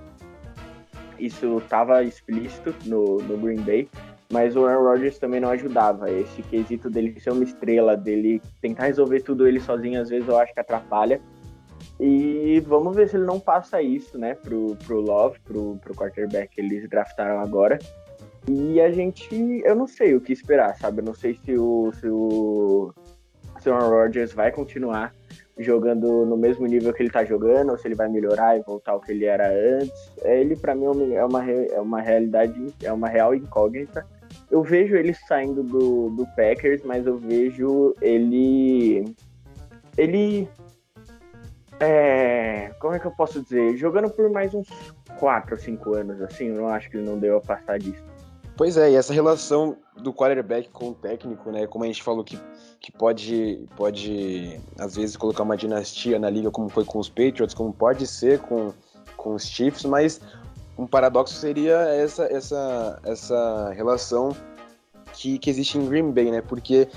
[1.19, 3.89] isso estava explícito no, no Green Bay,
[4.31, 6.11] mas o Aaron Rodgers também não ajudava.
[6.11, 10.37] Esse quesito dele ser uma estrela, dele tentar resolver tudo ele sozinho, às vezes eu
[10.37, 11.21] acho que atrapalha.
[11.99, 16.53] E vamos ver se ele não passa isso, né, pro, pro Love, pro, pro quarterback
[16.53, 17.79] que eles draftaram agora.
[18.47, 19.35] E a gente,
[19.65, 21.01] eu não sei o que esperar, sabe?
[21.01, 22.93] Eu não sei se o, se o,
[23.59, 25.13] se o Aaron Rodgers vai continuar
[25.59, 28.91] jogando no mesmo nível que ele tá jogando, ou se ele vai melhorar e voltar
[28.91, 30.11] ao que ele era antes.
[30.23, 34.05] Ele, para mim, é uma, é uma realidade, é uma real incógnita
[34.49, 39.15] eu vejo ele saindo do, do Packers, mas eu vejo ele.
[39.97, 40.47] Ele.
[41.79, 43.77] É, como é que eu posso dizer?
[43.77, 44.67] Jogando por mais uns
[45.19, 48.03] 4 ou 5 anos, assim, eu não acho que ele não deu a passar disso.
[48.55, 51.67] Pois é, e essa relação do quarterback com o técnico, né?
[51.67, 52.39] Como a gente falou que,
[52.79, 57.53] que pode, pode, às vezes, colocar uma dinastia na liga, como foi com os Patriots,
[57.53, 58.73] como pode ser com,
[59.15, 60.19] com os Chiefs, mas
[60.77, 64.35] um paradoxo seria essa, essa, essa relação
[65.13, 66.41] que, que existe em Green Bay, né?
[66.41, 66.87] Porque,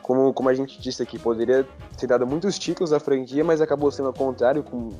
[0.00, 1.66] como, como a gente disse aqui, poderia
[1.98, 4.90] ter dado muitos títulos à franquia, mas acabou sendo ao contrário, com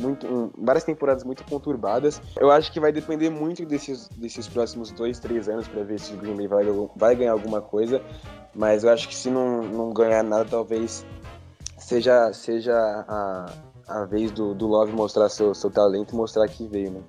[0.00, 2.20] muito, um, várias temporadas muito conturbadas.
[2.36, 6.14] Eu acho que vai depender muito desses, desses próximos dois, três anos para ver se
[6.14, 6.64] o Green Bay vai,
[6.96, 8.00] vai ganhar alguma coisa.
[8.54, 11.04] Mas eu acho que se não, não ganhar nada, talvez
[11.76, 13.52] seja, seja a,
[13.86, 17.00] a vez do, do Love mostrar seu, seu talento e mostrar que veio, né?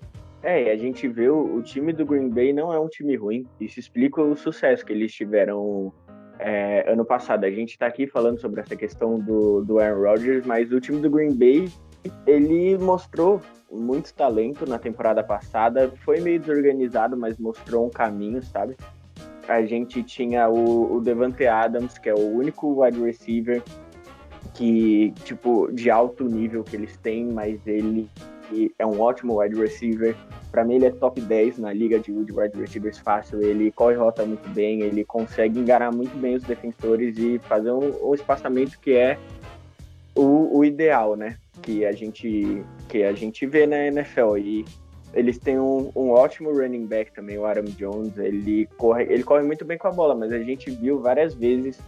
[0.45, 3.47] É, a gente vê o, o, time do Green Bay não é um time ruim.
[3.59, 5.91] Isso explica o sucesso que eles tiveram
[6.37, 7.45] é, ano passado.
[7.45, 11.01] A gente está aqui falando sobre essa questão do, do Aaron Rodgers, mas o time
[11.01, 11.67] do Green Bay
[12.27, 15.91] ele mostrou muito talento na temporada passada.
[16.05, 18.75] Foi meio desorganizado, mas mostrou um caminho, sabe?
[19.47, 23.63] A gente tinha o, o Devante Adams, que é o único wide receiver
[24.53, 28.07] que, tipo, de alto nível que eles têm, mas ele
[28.77, 30.15] é um ótimo wide receiver.
[30.51, 33.41] Para mim, ele é top 10 na liga de wide receivers fácil.
[33.41, 38.09] Ele corre rota muito bem, ele consegue enganar muito bem os defensores e fazer um,
[38.09, 39.17] um espaçamento que é
[40.15, 41.37] o, o, ideal, né?
[41.61, 44.37] Que a gente que a gente vê na NFL.
[44.37, 44.65] E
[45.13, 48.17] eles têm um, um, ótimo running back também, o Aaron Jones.
[48.17, 51.79] Ele corre, ele corre muito bem com a bola, mas a gente viu várias vezes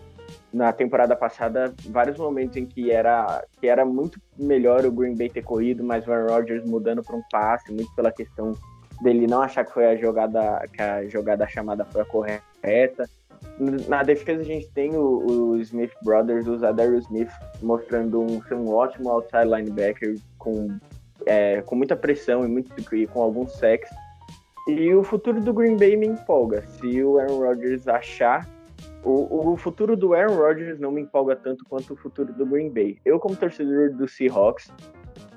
[0.52, 5.30] na temporada passada vários momentos em que era que era muito melhor o Green Bay
[5.30, 8.54] ter corrido, mas o Aaron Rodgers mudando para um passe, muito pela questão
[9.02, 13.10] dele não achar que foi a jogada que a jogada chamada foi a correta.
[13.60, 17.30] Na defesa a gente tem o, o Smith Brothers, o Zadarius Smith
[17.62, 20.78] mostrando um, um ótimo outside linebacker com
[21.26, 23.90] é, com muita pressão e, muito, e com alguns sacks.
[24.68, 26.62] E o futuro do Green Bay me empolga.
[26.68, 28.48] Se o Aaron Rodgers achar
[29.08, 32.70] O, o futuro do Aaron Rodgers não me empolga tanto quanto o futuro do Green
[32.70, 32.98] Bay.
[33.06, 34.70] Eu, como torcedor do Seahawks,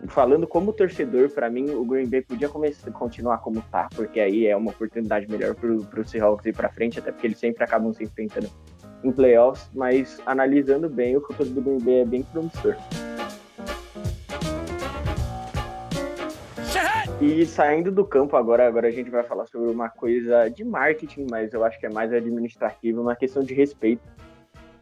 [0.09, 4.49] falando como torcedor, para mim o Green Bay podia começar, continuar como tá, porque aí
[4.49, 7.93] é uma oportunidade melhor pro, pro Seahawks ir para frente, até porque eles sempre acabam
[7.93, 8.51] se enfrentando
[9.05, 12.75] em playoffs, mas analisando bem, o futuro do Green Bay é bem promissor.
[17.21, 21.27] E saindo do campo agora, agora a gente vai falar sobre uma coisa de marketing,
[21.31, 24.03] mas eu acho que é mais administrativa, uma questão de respeito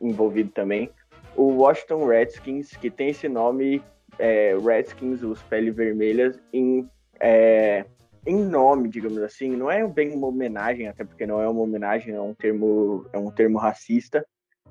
[0.00, 0.88] envolvido também.
[1.34, 3.82] O Washington Redskins, que tem esse nome,
[4.20, 7.84] é, Redskins, os pele vermelhas, em, é,
[8.24, 12.14] em nome, digamos assim, não é bem uma homenagem, até porque não é uma homenagem,
[12.14, 14.24] é um termo, é um termo racista,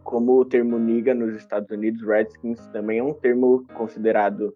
[0.06, 4.56] como o termo niga nos Estados Unidos, Redskins também é um termo considerado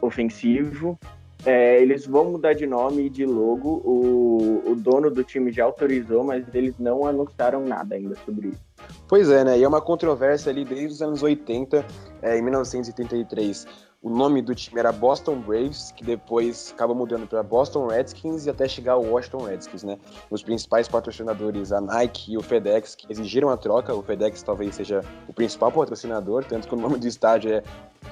[0.00, 0.98] ofensivo,
[1.44, 3.80] é, eles vão mudar de nome e de logo.
[3.84, 8.60] O, o dono do time já autorizou, mas eles não anunciaram nada ainda sobre isso.
[9.08, 9.58] Pois é, né?
[9.58, 11.84] E é uma controvérsia ali desde os anos 80,
[12.22, 13.66] é, em 1983.
[14.02, 18.50] O nome do time era Boston Braves, que depois acaba mudando para Boston Redskins e
[18.50, 19.98] até chegar ao Washington Redskins, né?
[20.30, 23.94] Os principais patrocinadores, a Nike e o FedEx, que exigiram a troca.
[23.94, 27.62] O FedEx talvez seja o principal patrocinador, tanto que o nome do estádio é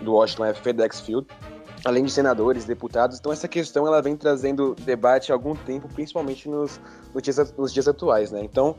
[0.02, 1.26] do Washington é FedEx Field
[1.84, 3.18] além de senadores, deputados.
[3.18, 6.80] Então essa questão ela vem trazendo debate há algum tempo, principalmente nos,
[7.14, 8.40] nos, dias, nos dias atuais, né?
[8.42, 8.76] Então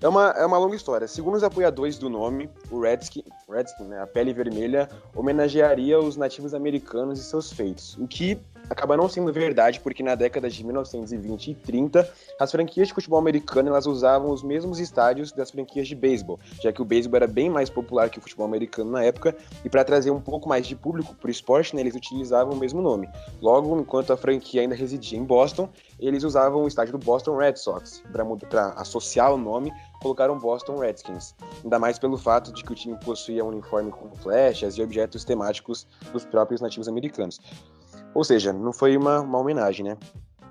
[0.00, 1.06] é uma, é uma longa história.
[1.06, 6.54] Segundo os apoiadores do nome, o Redskin, Redskin né, a pele vermelha, homenagearia os nativos
[6.54, 8.38] americanos e seus feitos, o que
[8.70, 13.18] acaba não sendo verdade, porque na década de 1920 e 30, as franquias de futebol
[13.18, 17.26] americano elas usavam os mesmos estádios das franquias de beisebol, já que o beisebol era
[17.26, 20.66] bem mais popular que o futebol americano na época, e para trazer um pouco mais
[20.66, 23.08] de público para o esporte, né, eles utilizavam o mesmo nome.
[23.40, 27.56] Logo, enquanto a franquia ainda residia em Boston, eles usavam o estádio do Boston Red
[27.56, 28.02] Sox,
[28.48, 31.34] para associar o nome, colocaram Boston Redskins.
[31.62, 35.24] Ainda mais pelo fato de que o time possuía um uniforme com flechas e objetos
[35.24, 37.40] temáticos dos próprios nativos americanos.
[38.14, 39.96] Ou seja, não foi uma, uma homenagem, né?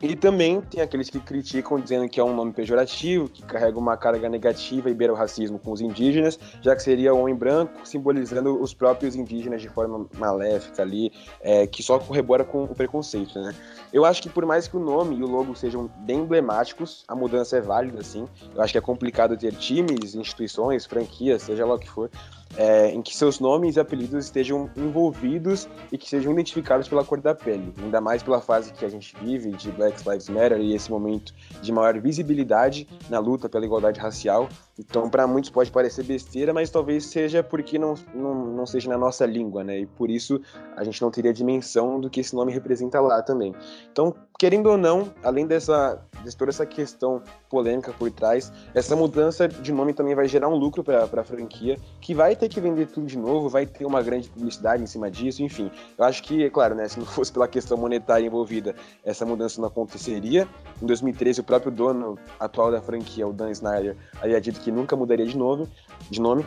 [0.02, 3.96] E também tem aqueles que criticam dizendo que é um nome pejorativo, que carrega uma
[3.96, 7.72] carga negativa e beira o racismo com os indígenas, já que seria o homem branco
[7.84, 13.40] simbolizando os próprios indígenas de forma maléfica ali, é, que só corrobora com o preconceito,
[13.40, 13.54] né?
[13.94, 17.16] Eu acho que por mais que o nome e o logo sejam bem emblemáticos, a
[17.16, 18.28] mudança é válida, sim.
[18.56, 22.10] Eu acho que é complicado ter times, instituições, franquias, seja lá o que for,
[22.58, 27.22] é, em que seus nomes e apelidos estejam envolvidos e que sejam identificados pela cor
[27.22, 30.76] da pele, ainda mais pela fase que a gente vive de Black Lives Matter e
[30.76, 34.50] esse momento de maior visibilidade na luta pela igualdade racial.
[34.82, 38.98] Então, para muitos pode parecer besteira, mas talvez seja porque não, não, não seja na
[38.98, 39.80] nossa língua, né?
[39.80, 40.42] E por isso
[40.76, 43.54] a gente não teria dimensão do que esse nome representa lá também.
[43.92, 49.48] Então, querendo ou não, além dessa de toda essa questão polêmica por trás, essa mudança
[49.48, 52.88] de nome também vai gerar um lucro para a franquia, que vai ter que vender
[52.88, 55.72] tudo de novo, vai ter uma grande publicidade em cima disso, enfim.
[55.98, 59.60] Eu acho que, é claro, né, se não fosse pela questão monetária envolvida, essa mudança
[59.60, 60.48] não aconteceria.
[60.82, 64.96] Em 2013, o próprio dono atual da franquia, o Dan Snyder, havia dito que nunca
[64.96, 65.68] mudaria de nome,
[66.10, 66.46] de nome.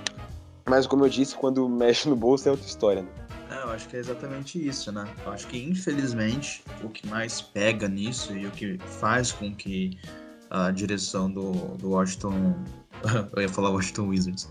[0.67, 3.09] Mas, como eu disse, quando mexe no bolso é outra história, né?
[3.51, 5.07] É, eu acho que é exatamente isso, né?
[5.25, 9.99] Eu acho que, infelizmente, o que mais pega nisso e o que faz com que
[10.51, 12.55] a direção do, do Washington.
[13.37, 14.49] eu ia falar Washington Wizards.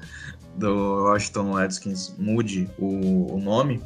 [0.57, 3.81] Do Washington Redskins mude o, o nome,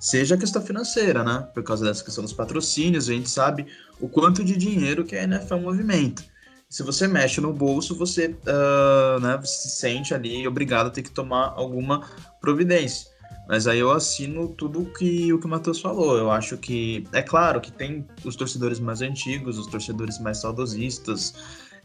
[0.00, 1.48] seja a questão financeira, né?
[1.54, 3.66] Por causa dessa questão dos patrocínios, a gente sabe
[4.00, 6.24] o quanto de dinheiro que a NFL movimenta.
[6.68, 11.10] Se você mexe no bolso, você, uh, né, se sente ali obrigado a ter que
[11.10, 12.06] tomar alguma
[12.42, 13.08] providência.
[13.48, 16.18] Mas aí eu assino tudo que, o que o Matheus falou.
[16.18, 21.34] Eu acho que, é claro que tem os torcedores mais antigos, os torcedores mais saudosistas,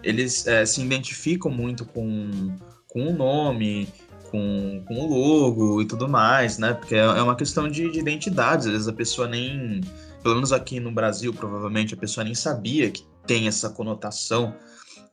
[0.03, 2.53] eles é, se identificam muito com,
[2.89, 3.87] com o nome,
[4.29, 6.73] com, com o logo e tudo mais, né?
[6.73, 8.65] Porque é, é uma questão de, de identidade.
[8.65, 9.79] Às vezes a pessoa nem,
[10.21, 14.55] pelo menos aqui no Brasil, provavelmente a pessoa nem sabia que tem essa conotação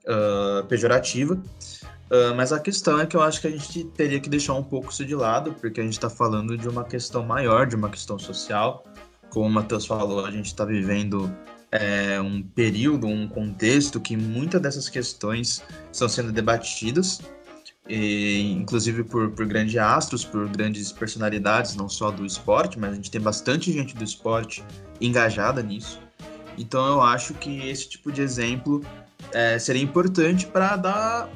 [0.06, 1.34] uh, pejorativa.
[1.34, 4.64] Uh, mas a questão é que eu acho que a gente teria que deixar um
[4.64, 7.88] pouco isso de lado, porque a gente está falando de uma questão maior, de uma
[7.88, 8.84] questão social.
[9.30, 11.32] Como o Matheus falou, a gente está vivendo
[11.70, 17.20] é, um período, um contexto que muitas dessas questões estão sendo debatidas,
[17.88, 22.94] e, inclusive por, por grandes astros, por grandes personalidades, não só do esporte, mas a
[22.94, 24.64] gente tem bastante gente do esporte
[25.00, 26.00] engajada nisso.
[26.58, 28.84] Então eu acho que esse tipo de exemplo
[29.32, 31.28] é, seria importante para dar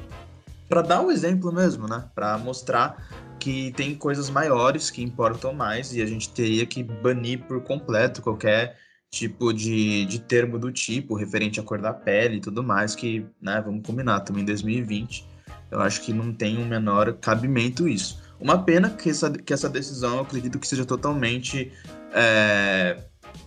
[0.67, 2.05] para dar o exemplo mesmo, né?
[2.15, 2.97] Para mostrar
[3.39, 8.21] que tem coisas maiores que importam mais e a gente teria que banir por completo
[8.21, 8.77] qualquer
[9.11, 13.25] tipo de, de termo do tipo referente à cor da pele e tudo mais que,
[13.41, 15.25] né, vamos combinar, também em 2020
[15.71, 18.21] Eu acho que não tem um menor cabimento isso.
[18.39, 21.71] Uma pena que essa, que essa decisão eu acredito que seja totalmente
[22.11, 22.97] é,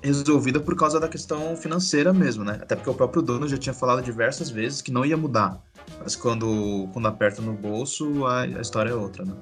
[0.03, 2.59] resolvida por causa da questão financeira mesmo, né?
[2.61, 5.63] Até porque o próprio dono já tinha falado diversas vezes que não ia mudar.
[6.01, 9.33] Mas quando, quando aperta no bolso, a, a história é outra, né?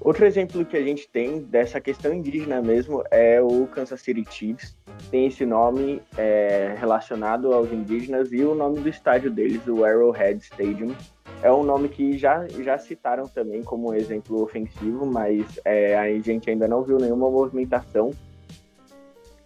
[0.00, 4.74] Outro exemplo que a gente tem dessa questão indígena mesmo é o Kansas City Chiefs.
[5.10, 10.42] Tem esse nome é, relacionado aos indígenas e o nome do estádio deles, o Arrowhead
[10.42, 10.94] Stadium.
[11.42, 16.48] É um nome que já, já citaram também como exemplo ofensivo, mas é, a gente
[16.48, 18.10] ainda não viu nenhuma movimentação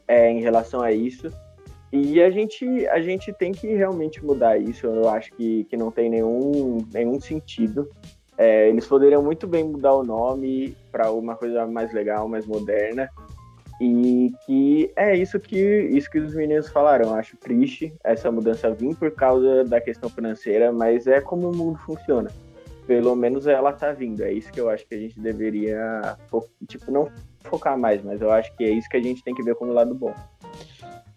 [0.07, 1.31] é, em relação a isso.
[1.93, 4.87] E a gente, a gente tem que realmente mudar isso.
[4.87, 7.89] Eu acho que, que não tem nenhum, nenhum sentido.
[8.37, 13.09] É, eles poderiam muito bem mudar o nome para uma coisa mais legal, mais moderna.
[13.81, 17.11] E que é isso que isso que os meninos falaram.
[17.11, 21.57] Eu acho triste essa mudança vir por causa da questão financeira, mas é como o
[21.57, 22.31] mundo funciona.
[22.87, 24.23] Pelo menos ela tá vindo.
[24.23, 26.17] É isso que eu acho que a gente deveria,
[26.67, 27.09] tipo, não
[27.45, 29.73] focar mais, mas eu acho que é isso que a gente tem que ver como
[29.73, 30.15] lado bom.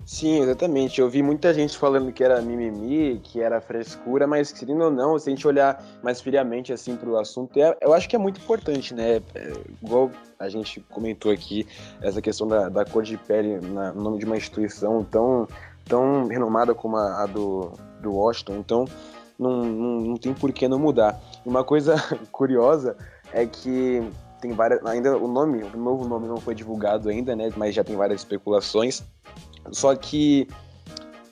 [0.08, 1.02] Sim, exatamente.
[1.02, 5.20] Eu vi muita gente falando que era mimimi, que era frescura, mas querendo ou não,
[5.20, 8.20] se a gente olhar mais friamente assim para o assunto, é, eu acho que é
[8.20, 9.22] muito importante, né?
[9.36, 10.10] É, igual
[10.40, 11.68] a gente comentou aqui,
[12.02, 15.46] essa questão da, da cor de pele na, no nome de uma instituição tão,
[15.84, 18.86] tão renomada como a, a do, do Washington, então
[19.38, 21.20] não, não, não tem por que não mudar.
[21.46, 21.96] Uma coisa
[22.32, 22.96] curiosa
[23.34, 24.10] é que
[24.42, 24.84] tem várias.
[24.86, 27.52] Ainda o nome, o novo nome não foi divulgado ainda, né?
[27.56, 29.04] Mas já tem várias especulações.
[29.72, 30.48] Só que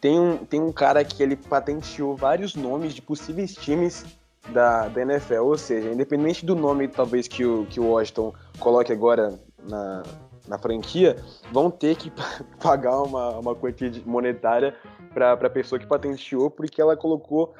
[0.02, 4.06] tem um, tem um cara que ele patenteou vários nomes de possíveis times
[4.50, 8.94] da, da NFL, ou seja, independente do nome talvez que o, que o Washington coloque
[8.94, 10.04] agora na,
[10.48, 11.16] na franquia,
[11.52, 12.12] vão ter que
[12.62, 14.76] pagar uma, uma quantia monetária
[15.14, 17.54] para a pessoa que patenteou, porque ela colocou.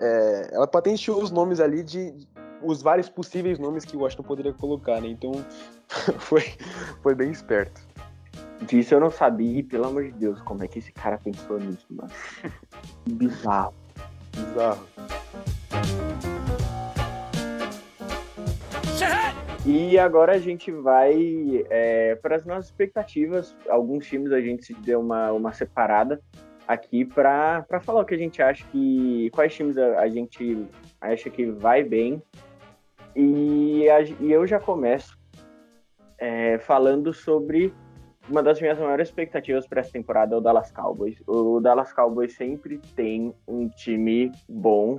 [0.00, 2.12] É, ela patenteou os nomes ali de,
[2.64, 5.08] os vários possíveis nomes que o Washington poderia colocar, né?
[5.08, 5.32] Então
[6.18, 6.42] foi,
[7.02, 7.80] foi bem esperto.
[8.66, 11.58] Disso eu não sabia, e pelo amor de Deus, como é que esse cara pensou
[11.58, 12.10] nisso, mano?
[13.06, 13.74] Bizarro.
[14.32, 14.86] Bizarro.
[19.66, 23.56] E agora a gente vai é, para as nossas expectativas.
[23.68, 26.20] Alguns times a gente se deu uma, uma separada
[26.68, 29.30] aqui para falar o que a gente acha que.
[29.32, 30.66] quais times a, a gente
[31.00, 32.22] acha que vai bem.
[33.14, 35.18] E, a, e eu já começo
[36.18, 37.72] é, falando sobre
[38.28, 41.16] uma das minhas maiores expectativas para essa temporada é o Dallas Cowboys.
[41.26, 44.98] O Dallas Cowboys sempre tem um time bom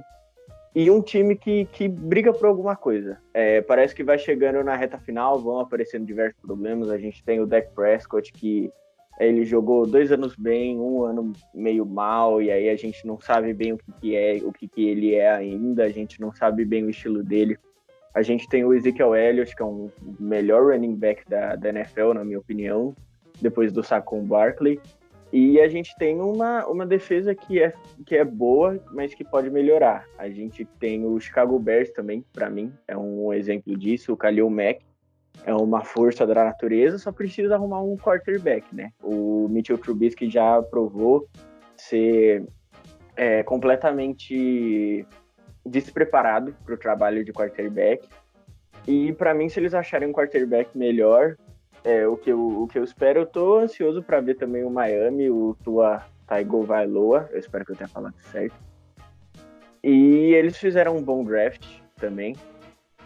[0.76, 3.18] e um time que, que briga por alguma coisa.
[3.34, 6.90] É, parece que vai chegando na reta final, vão aparecendo diversos problemas.
[6.90, 8.72] A gente tem o Dak Prescott, que
[9.18, 13.54] ele jogou dois anos bem, um ano meio mal, e aí a gente não sabe
[13.54, 16.66] bem o que, que é, o que, que ele é ainda, a gente não sabe
[16.66, 17.58] bem o estilo dele.
[18.16, 22.14] A gente tem o Ezekiel Elliott, que é um melhor running back da, da NFL,
[22.14, 22.96] na minha opinião
[23.42, 24.80] depois do Saquon Barkley.
[25.34, 27.74] E a gente tem uma, uma defesa que é,
[28.06, 30.06] que é boa, mas que pode melhorar.
[30.18, 34.14] A gente tem o Chicago Bears também, para mim, é um exemplo disso.
[34.14, 34.80] O Khalil Mack
[35.44, 38.94] é uma força da natureza, só precisa arrumar um quarterback, né?
[39.04, 41.28] O Mitchell Trubisky já provou
[41.76, 42.46] ser
[43.18, 45.06] é, completamente
[45.66, 48.08] despreparado para o trabalho de quarterback.
[48.88, 51.36] E para mim, se eles acharem um quarterback melhor,
[51.84, 54.70] é, o, que eu, o que eu espero, eu tô ansioso para ver também o
[54.70, 58.56] Miami, o Tua Taigo Vailoa, eu espero que eu tenha falado certo.
[59.84, 61.64] E eles fizeram um bom draft
[61.98, 62.36] também.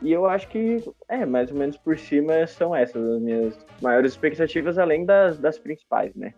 [0.02, 4.14] E eu acho que, é, mais ou menos por cima são essas as minhas maiores
[4.14, 6.34] expectativas, além das, das principais, né?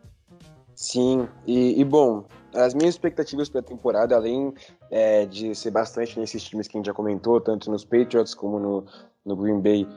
[0.74, 4.54] Sim, e, e bom, as minhas expectativas para a temporada, além
[4.90, 8.60] é, de ser bastante nesses times que a gente já comentou, tanto nos Patriots como
[8.60, 8.86] no,
[9.26, 9.88] no Green Bay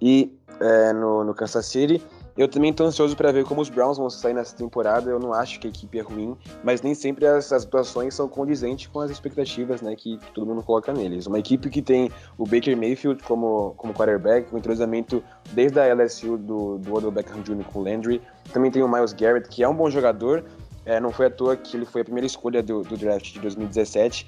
[0.00, 2.02] e é, no, no Kansas City.
[2.36, 5.10] Eu também estou ansioso para ver como os Browns vão sair nessa temporada.
[5.10, 7.66] Eu não acho que a equipe é ruim, mas nem sempre as, as
[8.10, 11.26] são condizentes com as expectativas né, que todo mundo coloca neles.
[11.26, 16.36] Uma equipe que tem o Baker Mayfield como, como quarterback, com entrosamento desde a LSU
[16.36, 17.64] do, do Odell Beckham Jr.
[17.72, 18.20] com o Landry.
[18.52, 20.44] Também tem o Miles Garrett, que é um bom jogador.
[20.86, 23.40] É, não foi à toa que ele foi a primeira escolha do, do draft de
[23.40, 24.26] 2017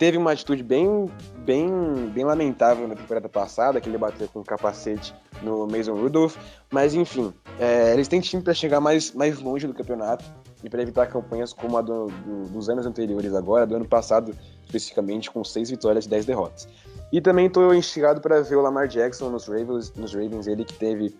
[0.00, 1.10] teve uma atitude bem,
[1.44, 1.70] bem,
[2.14, 6.36] bem lamentável na temporada passada, que ele bateu com o capacete no Mason Rudolph.
[6.72, 10.24] Mas enfim, é, eles têm time para chegar mais, mais longe do campeonato
[10.64, 14.34] e para evitar campanhas como a do, do, dos anos anteriores agora, do ano passado
[14.64, 16.66] especificamente, com seis vitórias e dez derrotas.
[17.12, 20.74] E também estou instigado para ver o Lamar Jackson nos Ravens, nos Ravens, ele que
[20.74, 21.14] teve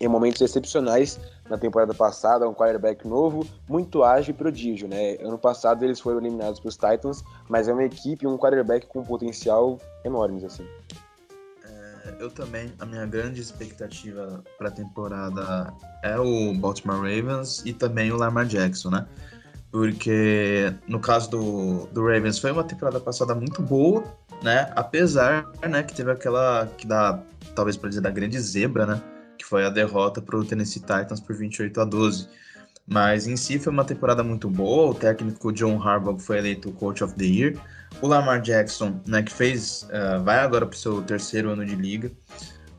[0.00, 1.18] em momentos excepcionais
[1.48, 5.16] na temporada passada, um quarterback novo, muito ágil e prodígio, né?
[5.20, 9.04] Ano passado eles foram eliminados para os Titans, mas é uma equipe, um quarterback com
[9.04, 10.66] potencial enormes, assim.
[11.64, 15.72] É, eu também, a minha grande expectativa para a temporada
[16.02, 19.06] é o Baltimore Ravens e também o Lamar Jackson, né?
[19.70, 24.04] Porque no caso do, do Ravens foi uma temporada passada muito boa,
[24.42, 24.70] né?
[24.76, 27.22] Apesar, né, que teve aquela que dá
[27.54, 29.02] talvez para dizer da grande zebra, né?
[29.42, 32.28] Que foi a derrota para o Tennessee Titans por 28 a 12.
[32.86, 34.92] Mas em si foi uma temporada muito boa.
[34.92, 37.56] O técnico John Harbaugh foi eleito Coach of the Year.
[38.00, 41.74] O Lamar Jackson, né, que fez, uh, vai agora para o seu terceiro ano de
[41.74, 42.10] liga.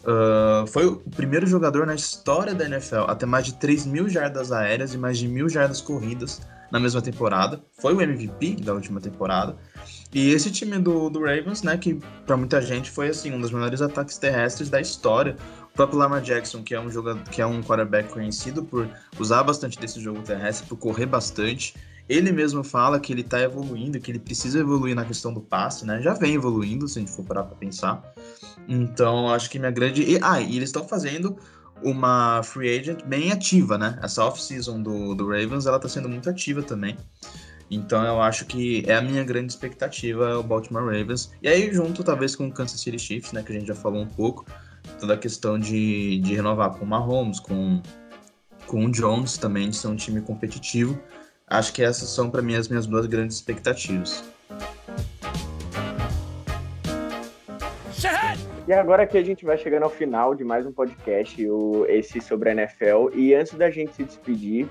[0.03, 4.09] Uh, foi o primeiro jogador na história da NFL a ter mais de 3 mil
[4.09, 6.41] jardas aéreas e mais de mil jardas corridas
[6.72, 7.61] na mesma temporada.
[7.80, 9.55] Foi o MVP da última temporada.
[10.14, 13.51] E esse time do, do Ravens, né, que para muita gente foi assim um dos
[13.51, 15.36] melhores ataques terrestres da história.
[15.72, 18.88] O próprio Lamar Jackson, que é um jogador, que é um quarterback conhecido por
[19.20, 21.74] usar bastante desse jogo terrestre, por correr bastante.
[22.07, 25.86] Ele mesmo fala que ele está evoluindo, que ele precisa evoluir na questão do passe,
[25.86, 26.01] né?
[26.01, 28.14] Já vem evoluindo, se a gente for parar para pensar.
[28.68, 30.03] Então, acho que minha grande.
[30.03, 31.38] E, ah, e eles estão fazendo
[31.82, 33.97] uma free agent bem ativa, né?
[34.03, 36.97] Essa off-season do, do Ravens, ela tá sendo muito ativa também.
[37.76, 41.32] Então eu acho que é a minha grande expectativa é o Baltimore Ravens.
[41.41, 44.01] E aí, junto talvez com o Kansas City Chiefs, né, que a gente já falou
[44.01, 44.45] um pouco,
[44.99, 47.82] toda a questão de, de renovar com o Mahomes, com,
[48.67, 50.99] com o Jones também, de ser um time competitivo.
[51.47, 54.24] Acho que essas são para mim as minhas duas grandes expectativas.
[58.65, 62.21] E agora que a gente vai chegando ao final de mais um podcast, o, esse
[62.21, 63.09] sobre a NFL.
[63.13, 64.69] E antes da gente se despedir,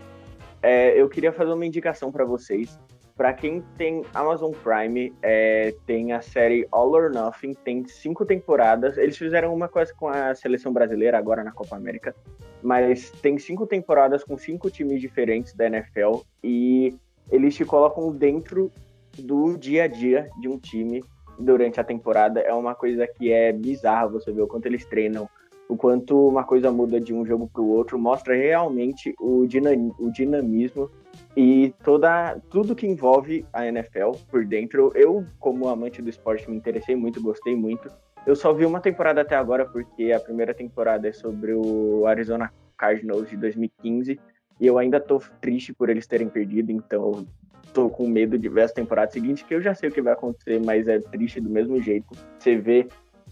[0.63, 2.81] é, eu queria fazer uma indicação para vocês.
[3.23, 8.99] Para quem tem Amazon Prime, é, tem a série All or Nothing, tem cinco temporadas.
[8.99, 12.17] Eles fizeram uma coisa com a seleção brasileira agora na Copa América,
[12.61, 16.99] mas tem cinco temporadas com cinco times diferentes da NFL e
[17.31, 18.73] eles te colocam dentro
[19.17, 21.05] do dia a dia de um time
[21.39, 22.41] durante a temporada.
[22.41, 25.29] É uma coisa que é bizarra você ver o quanto eles treinam,
[25.73, 29.95] o quanto uma coisa muda de um jogo para o outro, mostra realmente o, dinam,
[29.99, 30.91] o dinamismo
[31.35, 34.93] e toda tudo que envolve a NFL por dentro.
[34.95, 37.91] Eu, como amante do esporte, me interessei muito, gostei muito.
[38.27, 42.53] Eu só vi uma temporada até agora porque a primeira temporada é sobre o Arizona
[42.77, 44.21] Cardinals de 2015
[44.61, 47.27] e eu ainda tô triste por eles terem perdido, então
[47.73, 50.13] tô com medo de ver as temporadas seguintes, que eu já sei o que vai
[50.13, 52.15] acontecer, mas é triste do mesmo jeito.
[52.39, 52.87] Você vê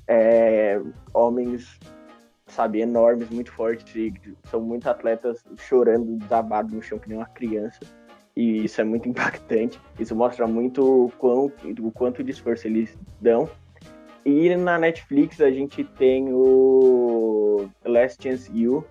[0.09, 0.81] é,
[1.13, 1.79] homens
[2.51, 4.13] sabe, enormes, muito fortes, e
[4.45, 7.81] são muitos atletas chorando, desabados no chão que nem uma criança.
[8.37, 9.81] E isso é muito impactante.
[9.99, 13.49] Isso mostra muito o quanto, o quanto de esforço eles dão.
[14.25, 18.85] E na Netflix a gente tem o Last Chance You,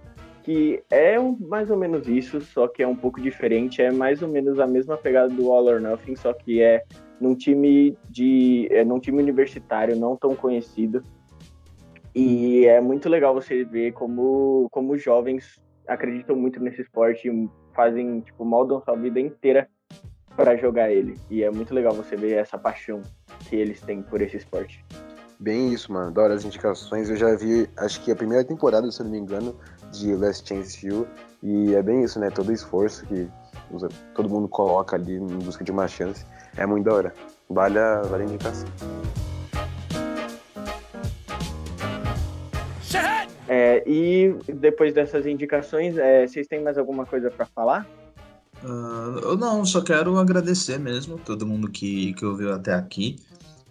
[0.44, 3.82] que é mais ou menos isso, só que é um pouco diferente.
[3.82, 6.84] É mais ou menos a mesma pegada do All or Nothing, só que é
[7.22, 11.04] num time de, é num time universitário não tão conhecido
[12.14, 18.22] e é muito legal você ver como, como jovens acreditam muito nesse esporte e fazem,
[18.22, 19.68] tipo, moldam sua vida inteira
[20.36, 21.18] para jogar ele.
[21.30, 23.02] E é muito legal você ver essa paixão
[23.48, 24.84] que eles têm por esse esporte.
[25.40, 26.12] Bem isso, mano.
[26.12, 27.10] Da hora as indicações.
[27.10, 29.56] Eu já vi, acho que a primeira temporada, se eu não me engano,
[29.92, 31.08] de Last Chance You.
[31.42, 32.30] E é bem isso, né?
[32.30, 33.30] Todo esforço que
[34.14, 36.26] todo mundo coloca ali em busca de uma chance.
[36.58, 37.14] É muito da hora.
[37.50, 38.68] Vale a, vale a indicação.
[43.52, 47.90] É, e depois dessas indicações, é, vocês têm mais alguma coisa para falar?
[48.64, 53.16] Uh, eu não, só quero agradecer mesmo todo mundo que, que ouviu até aqui,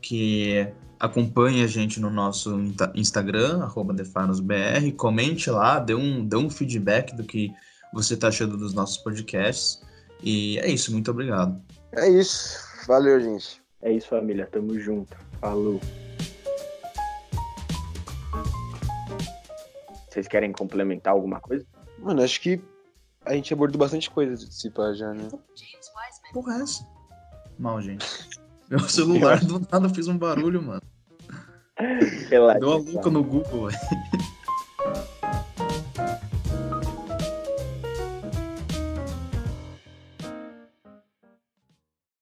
[0.03, 0.67] que
[0.99, 2.59] acompanhe a gente no nosso
[2.93, 7.53] Instagram, arroba DefarnosBR, comente lá, dê um, dê um feedback do que
[7.95, 9.81] você está achando dos nossos podcasts.
[10.25, 11.57] E é isso, muito obrigado.
[11.93, 12.59] É isso,
[12.89, 13.63] valeu, gente.
[13.81, 15.17] É isso, família, tamo junto.
[15.41, 15.81] Falou.
[20.19, 21.65] Vocês querem complementar alguma coisa?
[22.01, 22.61] Mano, acho que
[23.25, 25.29] a gente abordou bastante coisa de pá já, né?
[26.33, 26.85] Porra, é essa?
[27.57, 28.05] Mal, gente.
[28.69, 30.83] Meu celular do nada fez um barulho, mano.
[32.29, 33.79] Relaxa, Deu uma louca no Google, velho.